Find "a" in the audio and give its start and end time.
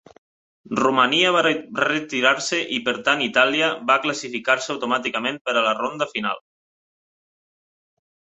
5.61-5.65